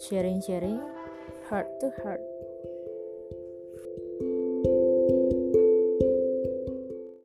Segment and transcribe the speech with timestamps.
[0.00, 0.80] sharing-sharing
[1.48, 2.20] heart to heart.